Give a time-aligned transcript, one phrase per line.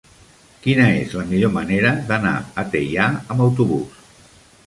[0.61, 3.05] Quina és la millor manera d'anar a Teià
[3.35, 4.01] amb autobús?